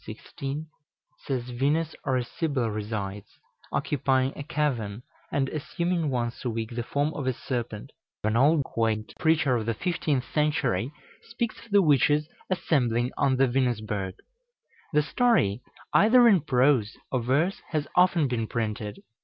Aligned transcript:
16) 0.03 0.65
says 1.27 1.51
Venus 1.51 1.93
or 2.03 2.17
a 2.17 2.23
Sibyl 2.23 2.71
resides, 2.71 3.37
occupying 3.71 4.33
a 4.35 4.41
cavern, 4.41 5.03
and 5.31 5.47
assuming 5.49 6.09
once 6.09 6.43
a 6.43 6.49
week 6.49 6.71
the 6.75 6.81
form 6.81 7.13
of 7.13 7.27
a 7.27 7.33
serpent. 7.33 7.91
Geiler 8.25 8.31
v. 8.31 8.31
Keysersperg, 8.31 8.59
a 8.63 8.63
quaint 8.63 9.05
old 9.11 9.15
preacher 9.19 9.55
of 9.57 9.65
the 9.67 9.75
fifteenth 9.75 10.25
century, 10.33 10.91
speaks 11.29 11.63
of 11.63 11.71
the 11.71 11.83
witches 11.83 12.27
assembling 12.49 13.11
on 13.15 13.35
the 13.35 13.47
Venusberg. 13.47 14.15
The 14.91 15.03
story, 15.03 15.61
either 15.93 16.27
in 16.27 16.41
prose 16.41 16.97
or 17.11 17.21
verse, 17.21 17.61
has 17.69 17.87
often 17.95 18.27
been 18.27 18.47
printed. 18.47 19.03